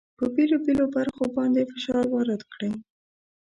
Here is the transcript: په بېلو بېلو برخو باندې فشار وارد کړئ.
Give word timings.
په 0.17 0.25
بېلو 0.33 0.57
بېلو 0.65 0.85
برخو 0.95 1.23
باندې 1.37 1.69
فشار 1.71 2.03
وارد 2.09 2.41
کړئ. 2.53 2.71